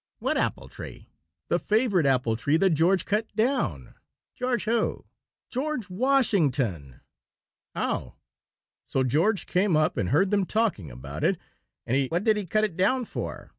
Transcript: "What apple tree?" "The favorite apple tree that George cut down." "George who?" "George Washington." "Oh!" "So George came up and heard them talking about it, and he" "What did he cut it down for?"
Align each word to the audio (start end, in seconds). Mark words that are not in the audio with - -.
"What 0.17 0.35
apple 0.35 0.67
tree?" 0.67 1.11
"The 1.49 1.59
favorite 1.59 2.07
apple 2.07 2.35
tree 2.35 2.57
that 2.57 2.71
George 2.71 3.05
cut 3.05 3.27
down." 3.35 3.93
"George 4.33 4.63
who?" 4.63 5.05
"George 5.51 5.91
Washington." 5.91 7.01
"Oh!" 7.75 8.15
"So 8.87 9.03
George 9.03 9.45
came 9.45 9.77
up 9.77 9.97
and 9.97 10.09
heard 10.09 10.31
them 10.31 10.47
talking 10.47 10.89
about 10.89 11.23
it, 11.23 11.37
and 11.85 11.95
he" 11.95 12.07
"What 12.07 12.23
did 12.23 12.35
he 12.35 12.47
cut 12.47 12.63
it 12.63 12.75
down 12.75 13.05
for?" 13.05 13.49